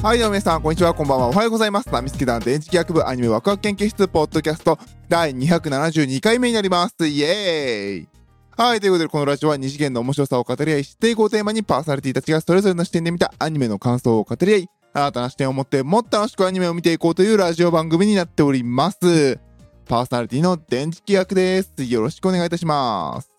[0.00, 1.26] はい、どうも皆さん、こんにちは、こんばんは。
[1.26, 1.88] おはようございます。
[1.90, 4.78] ナミスケ団電磁気学部アニメワクワク研究室ポッドキャスト
[5.08, 6.94] 第272回目になります。
[7.04, 8.08] イエーイ
[8.56, 19.40] はい、ということで、このラジオは二次元の面白さを語り合い、知っていこうテーマにパーソナリティたちがそれぞれの視点で見たアニメの感想を語り合い、新たな視点を持ってもっと楽しくアニメを見ていこうというラジオ番組になっております。
[19.86, 21.72] パーソナリティの電磁気学です。
[21.82, 23.32] よろしくお願いいたします。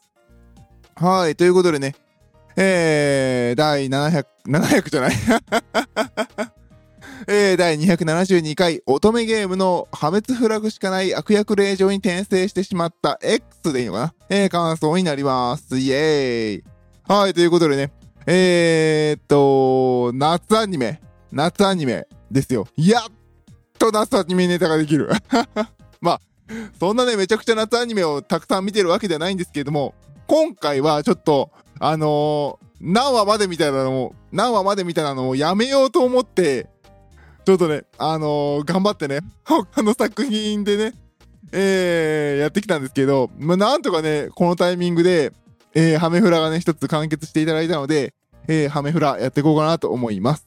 [0.96, 1.96] はい、ということでね、
[2.57, 5.16] えー、第700、700じゃない
[7.58, 14.13] 第272回乙女ゲームの破滅フラグしかない悪役令状に転生してしまった X でいいのかな？
[14.30, 15.77] えー、感想になります。
[15.77, 16.63] イエーイ
[17.08, 17.91] はい、ということでね、
[18.27, 22.67] えーっと、夏アニメ、夏アニメですよ。
[22.77, 23.03] やっ
[23.80, 25.09] と夏アニメネタができる。
[26.02, 26.22] まあ、
[26.80, 29.95] そんなね、めちゃくちゃ夏アニメをたくさん見てるわけではないんですけれども、
[30.27, 36.70] 今回はちょっと、あのー、何話までみたいなのを、何話までみたいなのをやめようと思って、
[37.50, 40.94] ちょっとね、あのー、頑張ってね、 他の作品でね、
[41.52, 45.33] えー、やってきたんですけど、まあ、なんとかね、このタイミングで、
[45.73, 48.14] えー、ハメフラがね、一つ完結していただいたので、
[48.47, 50.44] えー、ハメフラやっていこうかなと思います。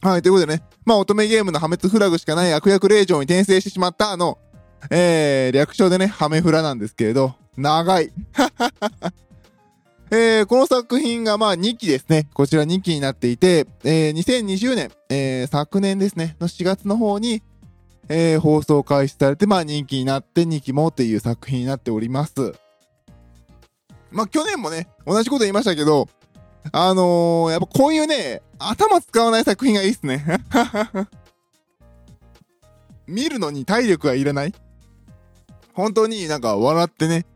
[0.00, 4.38] はい、ということでね、まあ、乙女ゲームの破滅フラグしかない悪役令状に転生してしまったの、
[4.90, 8.12] えー、略称でね、ハメフラなんですけれど、長い。
[10.08, 12.28] えー、この作品がまあ2期ですね。
[12.32, 17.42] こちら2期になっていて、えー、2020年、えー、昨年ですね、の4月の方に、
[18.08, 22.54] えー、放送開始されて、まあ2期になって2期もっていう作品になっております。
[24.12, 26.08] まあ去年もね、同じこと言いましたけど、
[26.70, 30.24] あのー、やっぱこういうね、頭使わない作品がいいっすね。
[33.08, 34.54] 見るのに体力がいらない
[35.74, 37.26] 本当になんか笑ってね、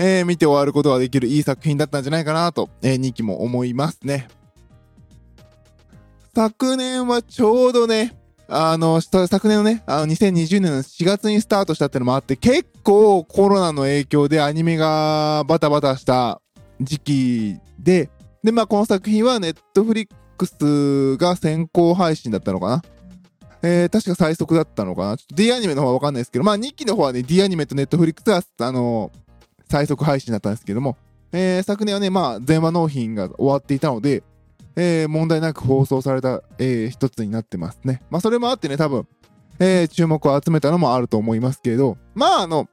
[0.00, 4.28] えー、見て終わることができるいい作品だったんじゃないかなと、えー、2期も思いますね。
[6.34, 16.40] 昨年はちょうどね、あの、昨年のね、あの2020年の4月にスタートしたってのもあって、結構コロナの影響でアニメがバタバタした
[16.80, 18.08] 時期で、
[18.44, 22.82] で、まあこの作品はネットフリックスが先行配信だったのかな。
[23.60, 25.16] えー、確か最速だったのかな。
[25.16, 29.27] ちょっと D アニメの方はわかんないですけど、まあ2期の方はね、D アニメとネットフリックスが、あのー
[29.68, 30.96] 最速配信だったんですけども、
[31.32, 34.22] えー、昨年はね、まあ、全話納品が終わっていたので、
[34.76, 38.02] えー、問題なく放送された、えー、一つになってますね。
[38.10, 39.06] まあ、それもあってね、多分、
[39.58, 42.68] えー、注目を集めたのもあると思いますけど、まあ、あの、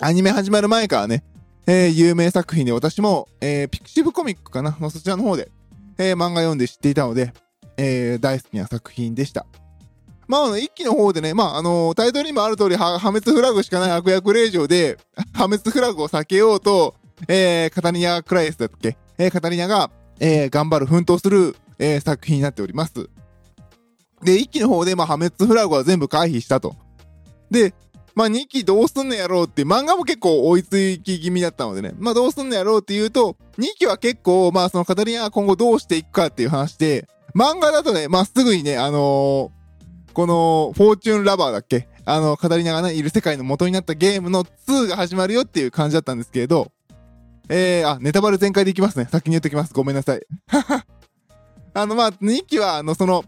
[0.00, 1.24] アニメ始まる前からね、
[1.66, 5.50] えー、有名作品で私も、えー、ピクシブコミックかなそちらの方で、
[5.98, 7.32] えー、漫画読んで知っていたので、
[7.76, 9.46] えー、大好きな作品でした。
[10.30, 14.96] まあ、あの、一期の方でね、まあ、あのー、タイトルにもある通り、破滅フラグしかない悪役令状で、
[15.32, 16.94] 破滅フラグを避けようと、
[17.26, 18.96] えー、カタリナ・クライスだっけ？
[19.18, 23.10] えー、カタリナが、えー、頑張る、奮闘する、えー、作品になっております。
[24.22, 26.76] で、一期の方で、まあ、破滅フラグは全部回避したと。
[27.50, 27.74] で、
[28.14, 39.59] まあ、二期どうすんのやろうって、漫画も結構追いつき気味だったのでね、まあ、どうすんのやろうっていうと、二期は結構、まあ、そのカタリナが今後どうしていくかっていう話で、漫画だとね、まあ、すぐにね、あのー
[40.20, 41.88] この、フォーチュンラバーだっけ？
[42.04, 46.70] あの、カタリナがね、いる世界の元になったゲームの2が始まるよっていう感じだったんですけれど、
[47.48, 49.08] えー、あ、ネタバレ全開でいきますね。
[49.10, 49.72] 先に言っときます。
[49.72, 50.20] ごめんなさい。
[51.72, 53.24] あの、まあ、2期は、あの、その、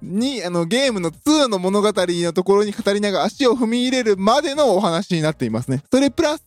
[0.00, 5.82] に、あの、ゲームの2の物語のところにカタリナが足を踏み入れるまでのお話になっていますね。
[5.92, 6.42] それプラス、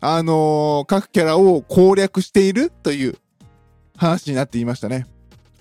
[0.00, 3.14] あのー、各キャラを攻略しているという
[3.96, 5.06] 話になっていましたね。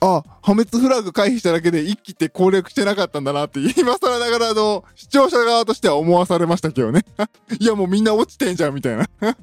[0.03, 7.05] あ、破滅フラグ回避しただけで一気って攻略してなかったんだなって、 今更ながらあの、視聴者側としては思わされましたけどね。
[7.59, 9.07] いやもうみんな落ちてんじゃん、みたいな。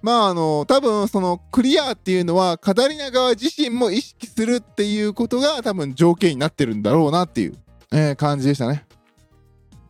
[0.00, 7.54] まああの、多分そのクリアっていうのは、カタリナ側自身も意識するっていうことが多分条件になってるんだろうなっていう、
[7.92, 8.86] えー、感じでしたね。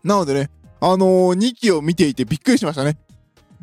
[0.03, 2.99] なのでね、あのー、2期を見ていてびっくりしましたね。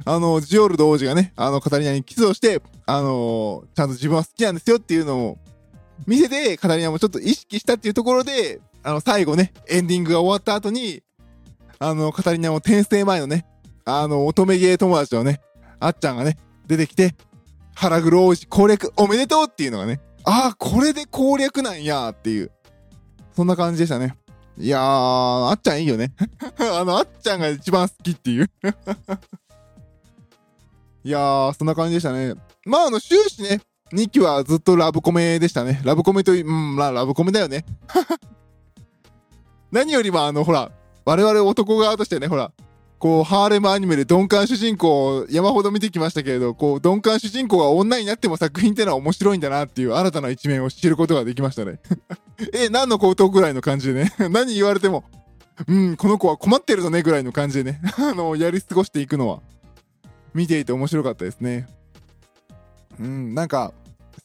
[0.03, 5.37] あの、ジオルド王子がね、あの、カタリナにキスをして、あのー、ちゃんと自分は好きなんですよっていうのを
[6.05, 11.01] 見せて、カタリナもちょっと意識したっていうところで、あの、最後ね、エンディングが終わった後に、
[11.79, 13.45] あの、カタリナも転生前のね、
[13.85, 15.41] あの、乙女芸友達のね、
[15.79, 16.37] あっちゃんがね、
[16.67, 17.15] 出てきて、
[17.73, 22.51] 腹黒王子攻略おめでとうっていうのがね、ああ、これで攻略なんやっていう、
[23.35, 24.15] そんな感じでしたね。
[24.57, 26.13] いやー、あっちゃんいいよね。
[26.57, 28.49] あの、あっちゃんが一番好きっていう。
[31.05, 32.33] いやー、そんな感じでしたね。
[32.65, 33.61] まあ、あの、終始ね、
[33.93, 35.79] 2期はずっとラブコメでしたね。
[35.85, 37.63] ラブコメという、うん、まあ、ラブコメだよね。
[39.71, 40.71] 何よりも、あの、ほら、
[41.05, 42.51] 我々男側としてね、ほら、
[42.97, 51.79] こう、ハーレムアニメで鈍感主人公を山ほど見てきましたけれど、こう、鈍感主人公が女になっても作品ってのは面白いんだなっていう新たな一面を知ることができましたね。
[52.51, 54.11] え、何のことぐらいの感じでね。
[54.31, 55.03] 何言われても、
[55.67, 57.79] うん、この子は困ってるのねぐらいの感じでね。
[57.99, 59.41] あの、やり過ごしていくのは、
[60.35, 61.65] 見ていて面白かったですね。
[62.99, 63.73] うん、なんか、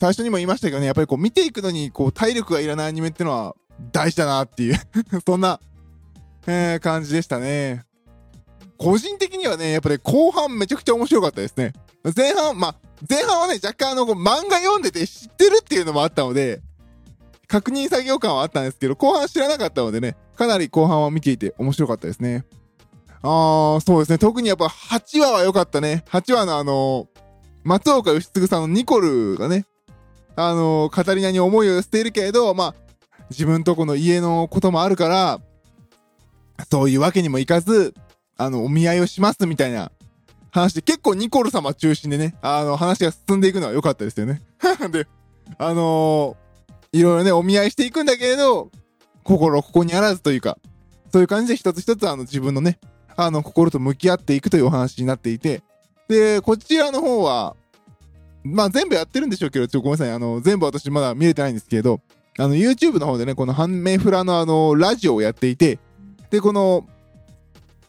[0.01, 3.55] 最初にも言いましたけどね、やっぱりこう見ていくのにこう体力がいらないアニメってのは
[3.93, 4.77] 大事だなっていう
[5.25, 5.61] そんな、
[6.47, 7.85] えー、感じでしたね。
[8.77, 11.75] 個人的にはね、やっぱり後半めちゃくちゃ面白かったですね。
[12.17, 12.75] 前半、まあ、
[13.09, 16.63] 前半はね、若干あの、漫画読んでて知ってるっていうのもあったので、
[17.47, 22.47] 確認作業感はあったんですけど、後半知らなかったのでね、かなり後半は見ていて面白かったですね。
[23.23, 24.19] あー、そうですね。
[24.19, 26.05] 特にやっぱ8話は良かったね。
[26.09, 27.09] 8話のあの
[27.65, 29.67] 松岡義嗣さんのニコルがね、
[30.37, 32.75] あのカタリナに思いを寄せているけれど、まあ、
[33.31, 35.41] 自分とこの家のこともあるから、
[36.71, 37.95] そういうわけにもいかず、
[38.37, 39.93] あの、お見合いをしますみたいな
[40.51, 44.43] 話で、結構ニコル様中心でね、あの、話が進んでいくのは良かったですよね。
[44.91, 45.07] で、
[45.59, 48.71] あのー、いろいろね、お見合いしていくんだけれど、
[49.25, 50.59] 心ここにあらずというか、
[51.13, 52.79] そういう感じで一つ一つあの自分のね、
[53.17, 55.63] あの、心と向き合っていくというお話になっていて、
[56.09, 57.57] で、こちらの方は、
[58.43, 60.15] まあ全部やってるんでしょうけど、ちょっと、ごめんなさい。
[60.15, 62.01] あの、全部私まだ見れてないんですけど、
[62.39, 65.79] あの、YouTube の方でね、このハンメフラのあの、ラジオをやっていて、
[66.31, 66.87] で、この、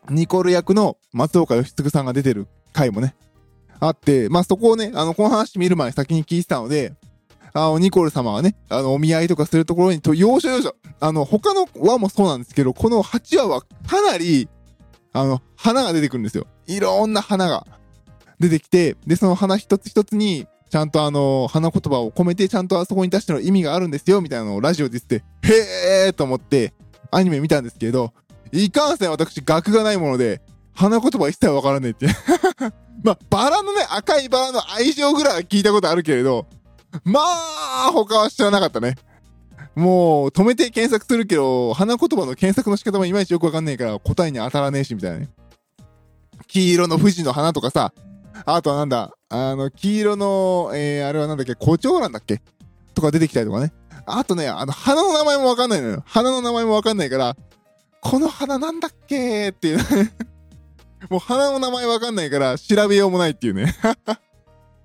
[0.10, 3.16] ニコル役の松岡義嗣さんが出てる回もね、
[3.80, 6.94] あって、まあそこをね、あの、この話見る前に先に聞いてたので、
[7.54, 14.48] あの、ニコル様はね、あの、お見合いとかするところに、と、要所要所、あの、他の輪もそうなんですけど、この8話はかなり、
[15.14, 16.48] あの、花が出てくるんですよ。
[16.68, 17.66] いろんな花が
[18.40, 26.74] 出てきて、で、その花一つ一つに、ちゃんとあの、花言葉を込めて、ちゃんとあそこに出しての意味があるんですよ、みたいなのをラジオで言って、へーと思って、
[27.12, 28.14] アニメ見たんですけど、
[28.54, 30.42] いかんせん私、学がないもので、
[30.74, 32.08] 花言葉一切わからねえって
[33.04, 36.48] まあ、バラのね、赤いバラの愛情ぐらいは聞いたことあるけれど、
[37.04, 38.96] まあ、他は知らなかったね。
[39.76, 45.30] もう、止めて検索するけど、花言葉の検索の仕方もいまいちよくわかんないから、答えに当たらねえし、みたいなね。
[46.48, 47.94] 黄色の富士の花とかさ、
[48.46, 52.42] あとはなんだ、あの、黄色の、えー、あれはなんだっけ、胡蝶蘭だっけ？
[52.94, 53.72] とか出てきたりとかね。
[54.06, 56.04] あとね、あの、花の名前もわかんないのよ。
[56.06, 57.38] 花の名前もわかんないから、
[58.02, 59.50] この花なんだっけ？
[59.50, 60.12] っていうね
[61.10, 63.74] もう花の名前わかんないから調べようもないっていうね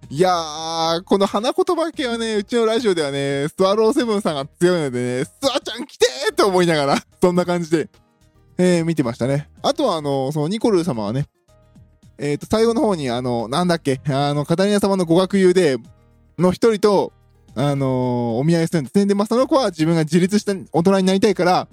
[0.08, 7.88] いやー、この花言葉系はね、うちのラジオではね、スワローセブンさんが強いのでね、スワちゃん来てーって思いながら そんな感じで、
[8.56, 9.50] えー、見てましたね。
[9.62, 11.26] あとはあの、そのニコル様はね、
[12.18, 15.76] えっ、ー、と、最後の方にあの、なんだっけ、あの、カタリナ様の語学友で、
[16.38, 17.12] の一人と、
[17.56, 19.06] あのー、お見合いするんですね。
[19.06, 21.68] で、まあ、その子は自分が自立した大人になりたいから、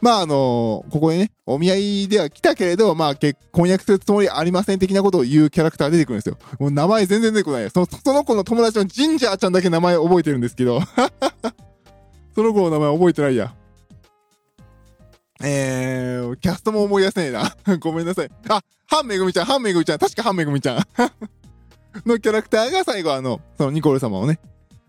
[0.00, 6.38] まああのここへね、お見合いでは来たけれど、まあ結婚約するつもりありません的なことを言うキャラクター出てくるんですよ。
[6.58, 7.70] もう名前全然出てこない。
[7.70, 10.80] その、その子の友達のジンジャーちゃんだけ名前覚えてるんですけど
[12.34, 13.54] その子の名前覚えてないや。
[15.42, 17.56] えー、キャストも思い出せねえな。
[17.80, 18.30] ごめんなさい。
[18.48, 20.86] あ、ハンメグミちゃん、ハンメグミちゃん、確かハンメグミちゃん
[22.06, 24.38] のキャラクターが最後あの、そのニコル様をね、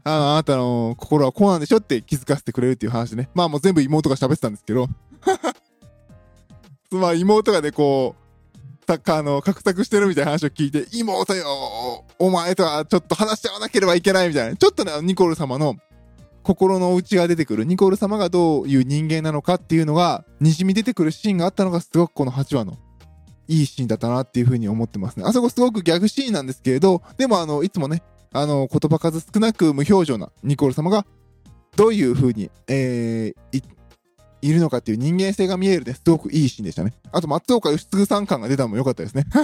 [0.03, 3.29] ああなたの心はこうなんでしょって気づかせてくれるっていう話ね。
[3.33, 4.87] まあもう全部妹が喋ってたんですけど。
[6.91, 8.21] まあ妹がね、こう、
[8.87, 14.55] サッカーの画策してるみたいな話を聞いて、妹よお前とはちょっと話し合わなければいけないみたいな。
[14.55, 15.75] ちょっとね、ニコル様の
[16.43, 17.65] 心の内が出てくる。
[17.65, 22.77] ニコル様がどういう人間なのかっていうのが、滲み出てくるシーンがあったのがすごくこの8話の
[23.47, 25.23] いいシーンだったなっていうふうに思ってますね。
[25.25, 28.01] あそこすごくギャグシーンなんですけれど、でもあの、いつもね、
[28.33, 31.05] あの、言葉数少なく無表情なニコル様が、
[31.75, 33.63] どういう風に、えー、い、
[34.41, 36.93] いるのかっていう人間性が見えるね、すごくいいシーンでしたね。
[37.11, 39.25] あと、松岡義嗣さん感が出たのも良かったですね。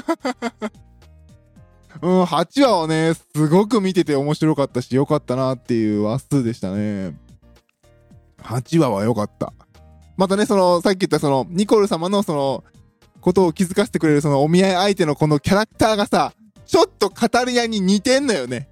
[2.01, 7.17] うん、8話はね、すごく見てて面白かったし、良かったなっていう話数でしたね。
[8.39, 9.53] 8話は良かった。
[10.15, 12.63] またね、その、さっき言ったその、ニコル様のその、
[13.20, 16.34] ことを気づかせてくれるそのお見合い相手のこのキャラクターがさ、
[16.65, 18.70] ちょっとカタリナに似てんのよね。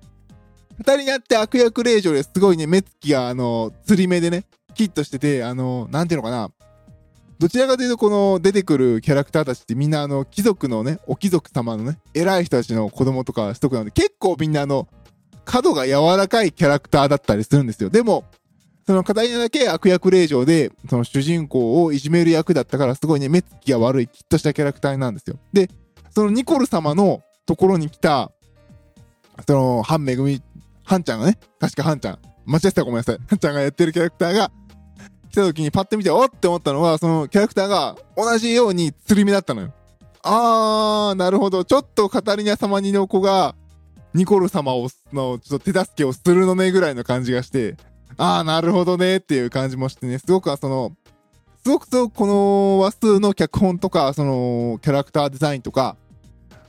[0.77, 6.51] 二人やって悪役令嬢ですごいね、目つきが、あの、釣り目でね、キッとしてて、あの、なんていうのかな。
[7.37, 14.87] どちらかというと、この出てくるキャラクターたちってみんなあの、貴族のね、お貴族様のね、偉い人たちの子供とか人なので、結構みんなあの、
[15.43, 17.89] 角が柔らかいキャラクターだったりするんですよ。
[17.89, 18.25] でも、
[18.87, 25.37] その片稲だけ悪役令嬢で、その主人公をいじめる役だったから、すごいね、目つきが悪い、きっとしたキャラクターなんですよ。
[25.53, 25.69] で、
[26.11, 28.31] そのニコル様のところに来た、
[29.47, 30.41] その、ハンメグミ
[30.85, 33.17] ハンちゃんがね、確かハンちゃん、間違ってたらごめんなさい。
[33.27, 34.51] ハンちゃんがやってるキャラクターが、
[35.31, 39.73] 来た時にパッて見て、おって思ったのは、そのキャラクターが同じように釣り目だったのよ。
[40.21, 41.65] あー、なるほど。
[41.65, 43.55] ちょっとカタリナ様にの子が、
[44.13, 47.75] ニコル様を、の、ちょっと手助けをするのねぐらいの感じがして、
[48.17, 50.95] あー、なるほどねっていう感じもしてね、すごくその、
[51.63, 55.97] すごくすごくこの話数の脚本とか、その、キャラクターデザインとか、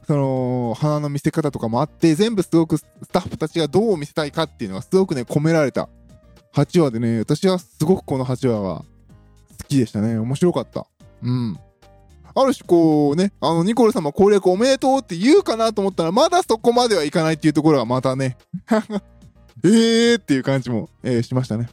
[0.06, 5.88] その、花の見せ方とかもあって、全部すごくスタッフたちがどう見せたいかっていうのがすごくね、込められた
[6.54, 8.84] 8話でね、私はすごくこの8話が好
[9.68, 10.16] きでしたね。
[10.18, 10.86] 面白かった。
[11.22, 11.58] うん。
[12.34, 18.36] ある種こうね、あの、ニコル様攻略おめでとうって言うかなと思ったら、まだそこまではいかないっていうところがまたね、
[19.64, 21.68] えーっていう感じも、えー、しましたね。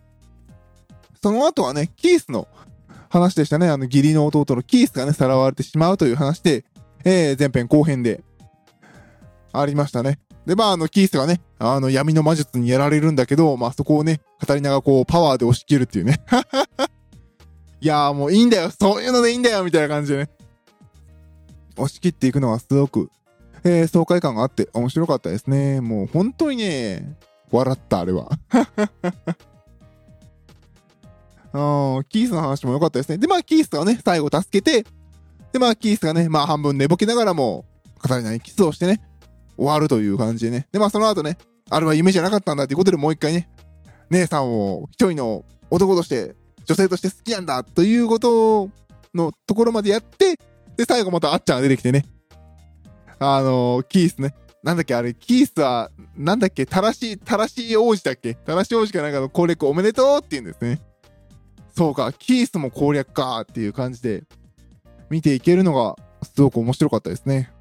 [1.21, 2.47] その後はね、キースの
[3.09, 3.69] 話でしたね。
[3.69, 6.65] あの、義理の弟のキースがね、さらわれてしまうという話で、
[7.03, 8.23] えー、前編後編で、
[9.53, 10.19] ありましたね。
[10.45, 16.21] で、まあ、あの、キースがね、あの、闇の魔術にやられるんだけど、まあ、そこをね、カタリナがこう、パワーで押し切るっていうね。
[17.79, 20.29] いやーもういいんだよ、そういうのでいいんだよ、みたいな感じでね。
[21.77, 23.09] 押し切っていくのがすごく、
[23.63, 25.81] えー、爽快感があって面白かったですね。
[25.81, 27.17] もう本当にね、
[27.51, 28.29] 笑った、あれは。
[31.53, 33.17] うん、キースの話も良かったですね。
[33.17, 34.87] で、まあ、キースがね、最後助けて、
[35.53, 37.65] で、まあ、キースがね、まあ、半分寝ぼけながらも、
[38.05, 39.01] 語りないキスをしてね、
[39.55, 40.67] 終わるという感じでね。
[40.73, 41.37] で、まあ、その後ね、
[41.69, 43.49] あれは夢じゃなかったんだっていうことでもう一回ね、
[44.09, 48.69] 姉さんを一人の男として、女性として好きなんだということ
[49.13, 50.37] のところまでやって、
[50.75, 52.05] で、最後またあっちゃんが出てきてね。
[53.19, 54.33] あのー、キースね。
[54.63, 58.33] なんだっけ、あれ、キースは、なんだっけ、正しい、正しい王子だっけ？
[58.33, 60.81] 正しい王子かなんかの攻略おめでとうって言うんですね。
[61.75, 64.23] そうか、キースも攻略かっていう感じで、
[65.13, 67.51] 見ていけるのが、すごく面白かったですね。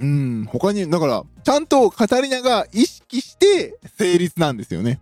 [0.00, 4.98] うん、他に、だから、ちゃんとカタリナが意識して成立なんですよね。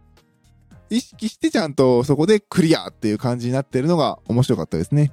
[0.90, 5.12] 意識してちゃんとそこでクリアっていう感じになってるのが面白かったですね。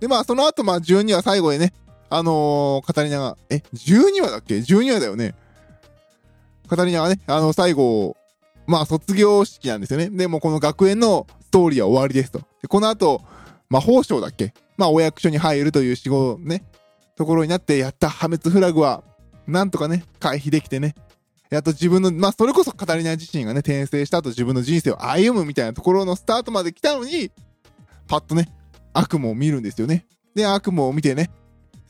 [0.00, 1.74] で、まあ、その後、まあ、12話最後でね、
[2.08, 5.34] あのー、カタリナが、え、12話だっけ ?12 話だよね。
[6.68, 8.16] カタリナがね、あの、最後、
[8.66, 10.08] まあ、卒業式なんですよね。
[10.08, 12.38] で、もこの学園のストーリーは終わりですと。
[12.62, 13.22] で、この後、
[13.70, 14.52] 魔法省だっけ？
[14.76, 16.64] まあ、お役所に入るという仕事ね、
[17.16, 19.04] ところになって、やった破滅フラグは、
[19.46, 20.94] なんとかね、回避できてね、
[21.50, 27.30] やっと自分の、まあ、それこそカタリナ自身がね、転生した後自分の人生を歩むみたいなところのスタートまで来たのに、
[28.08, 28.48] パッとね、
[28.92, 30.06] 悪夢を見るんですよね。
[30.34, 31.30] で、悪夢を見てね、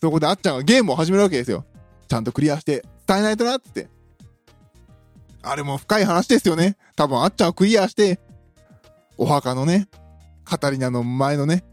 [0.01, 1.65] そこであっちゃんがゲームを始めるわけですよ。
[2.09, 3.89] ちゃんとクリアして伝えないとなって。
[5.43, 6.77] あれも深い話ですよね。
[6.97, 8.19] 多分あっちゃんをクリアして、
[9.17, 9.89] お墓のね、
[10.45, 11.65] カタリナの前のね、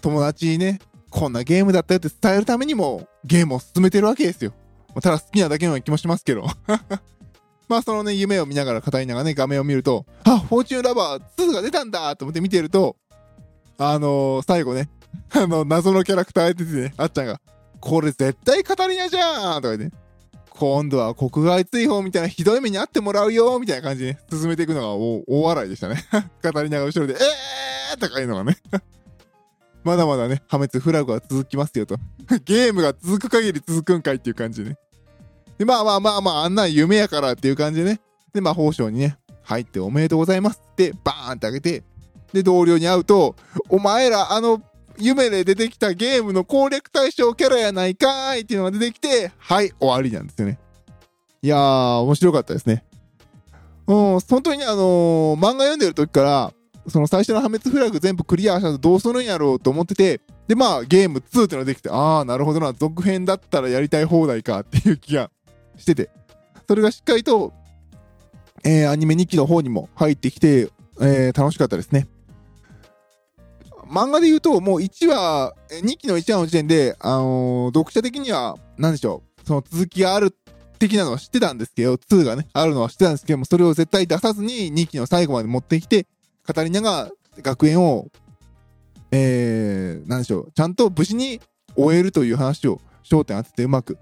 [0.00, 0.80] 友達にね、
[1.10, 4.52] こんなゲームだったよって伝えるためにも、ゲームを進めてるわけですよ。
[5.02, 6.46] ただ好きなだけの気もしますけど。
[7.68, 12.96] まあそのね、夢を見ながらカタリナがね、画面を見ると、あ、フォーチュンラバー2が出たんだと思って見てると、
[13.78, 14.88] あのー、最後ね、
[15.30, 17.40] あの、謎のキャラクター出ててね、あっちゃんが、
[17.80, 19.90] これ絶対カタリナじゃんとかね、
[20.50, 26.04] 今度は国外追放みたいなひどい目に遭ってもらうよみたいな感じで、進めていくのが大笑いでしたね。
[26.42, 28.56] カタリナが後ろで、えーとかいうのがね。
[29.82, 31.96] まだまだね、破滅フラグは続きますよと。
[32.44, 34.78] ゲームが続く限り続くんかいっていう感じでね。
[35.58, 38.00] で、まあまあまあまあ、あんなん夢やからっていう感じでね。
[38.32, 41.82] で、魔法省にね、入っておめでとうございますって、バーンってあげて、
[42.32, 43.36] で、同僚に会うと、
[43.68, 44.62] お前ら、あの、
[44.98, 50.58] 夢で出てきたゲームの攻略対象キャラやないかいっていうのが出てきて、はい、終わりなんですよね。
[51.42, 52.84] いやー、面白かったですね。
[53.86, 56.52] うん、本当にね、あのー、漫画読んでる時から、
[56.88, 65.30] その最初の破滅フラグ全部クリアしたらどうするんやろうと思ってて、で、まあ、ゲーム2ってのができて、あー、なるほどな、続編だったらやりたい放題かっていう気が
[65.76, 66.10] してて、
[66.66, 67.52] それがしっかりと、
[68.64, 70.70] えー、アニメ2期の方にも入ってきて、
[71.00, 72.08] えー、楽しかったですね。
[73.86, 80.34] 漫画で言うと、もう1話、2期の1話の時点で、あのー、読者的には、なんでしょう、その続きがある
[80.78, 86.06] 的なのは知ってたんですけど、2がね、あるのは知ってたんですけども、それを絶対出さずに2期の最後まで持ってきて、
[86.44, 87.10] カタリナが
[87.42, 88.08] 学園を、
[89.10, 91.40] えー、なんでしょう、ちゃんと無事に
[91.76, 93.98] 終えるという話を焦点当ててうまく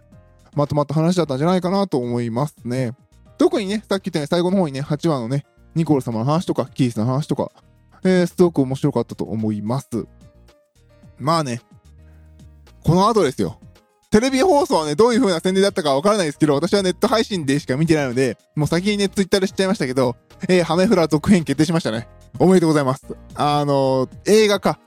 [0.54, 2.92] まとまった話だったんじゃないかなと思いますね。
[3.38, 7.52] 特にね、さっき言ったように最後の方にね、8話のね、ニコル様の話とか、キースの話とか、
[8.04, 9.88] えー、すごく面白かったと思います。
[11.18, 11.60] まあね、
[12.84, 13.60] この後ですよ。
[14.10, 20.16] テレビ放送はね、どういう風な宣伝だったかわからないですけど、私はネット配信でしか見てないので、もう先にね、ツイッターで知っちゃいましたけど、
[20.48, 22.08] えー、ハメフラ続編決定しましたね。
[22.38, 23.04] おめでとうございます。
[23.34, 24.78] あの、映画か。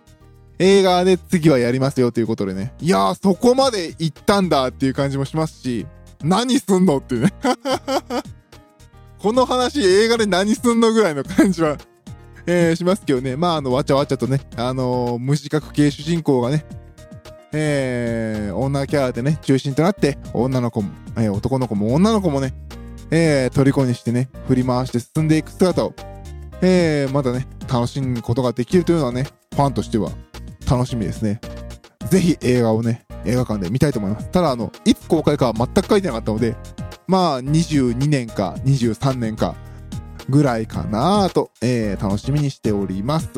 [0.59, 2.73] 映画で次はやりますよということでね。
[2.79, 5.87] いやー、そこまで行ったんだっていう感じもしますし、
[6.23, 7.33] 何すんのっていうね。
[9.17, 11.77] この話映画で何すんのぐらいの感じは
[12.45, 13.35] えー、しますけどね。
[13.35, 16.65] まあ、あの、わちゃわちゃとね、あのー、無自覚系主人公がね、
[17.53, 22.53] えー、女キャラでね、中心となって、女の子も、えー男の子も女の子もね、
[23.11, 25.93] えー、虜にしてね、振り回して進んでいく姿を、
[26.61, 30.11] えー、まだね、楽しむことができるというのはね、ファンとしては
[30.69, 31.41] 楽しみですね。
[32.09, 34.29] ぜひ映画をね、映画館で見たいと思います。
[34.29, 36.55] ただ、あの、いつ公開かは全く書いてなかったので、
[37.07, 39.55] まあ、22年か23年か
[40.29, 43.29] ぐらいかなと、えー、楽しみにしております。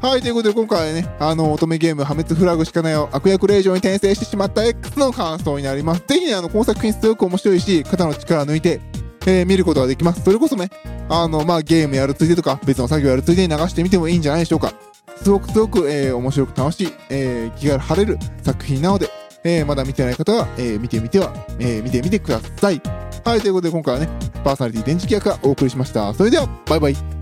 [0.00, 6.04] はい、ということで今回はね、あの、乙女ゲーム破滅フラグしかないを悪役令状に転生してしまった X の感想になります。
[6.06, 8.80] ぜひね、あの、この作品すごく面白いし、肩の力抜いて、
[9.26, 10.22] えー見ることができます。
[10.22, 10.68] それこそね、
[11.08, 14.72] あの、まあ、ゲームやるついでとか、別の作業やるついでに流してみてもいいんじゃないでしょうか。
[15.22, 19.08] すごくすごく、えー面白く楽しい、えー気が晴れる作品なので、
[19.44, 22.80] えーまだ見てない方は、えー見てみては、えー見てみてください。
[23.24, 24.08] はい、ということで今回はね、
[24.42, 26.12] パーソナリティ電磁気役がお送りしました。
[26.14, 27.13] それでは、バイバイ。